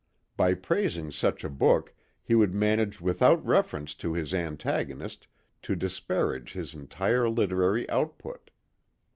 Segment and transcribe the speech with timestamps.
[0.35, 1.93] By praising such a book
[2.23, 5.27] he would manage without reference to his antagonist
[5.61, 8.49] to disparage his entire literary output.